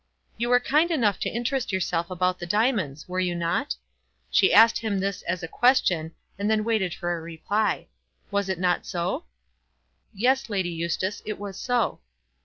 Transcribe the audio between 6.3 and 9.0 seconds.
and then waited for a reply. "Was it not